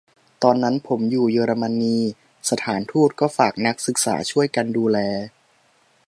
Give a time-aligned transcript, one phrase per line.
[0.43, 1.97] ตอนนั้นผมอยู่เยอรมนี
[2.49, 4.99] สถานทูตก็ฝากนักศึกษาช่วยกันดูแล